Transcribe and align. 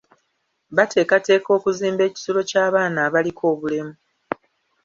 Bateekateeka 0.75 1.49
okuzimba 1.57 2.01
ekisulo 2.09 2.39
ky'abaana 2.49 2.99
abaliko 3.07 3.43
obulemu. 3.53 3.93